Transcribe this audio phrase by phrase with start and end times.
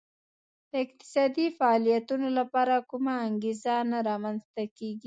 [0.69, 4.91] د اقتصادي فعالیتونو لپاره کومه انګېزه نه رامنځته کېږي